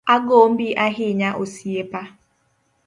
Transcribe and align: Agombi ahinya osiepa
Agombi 0.15 0.67
ahinya 0.85 1.29
osiepa 1.43 2.01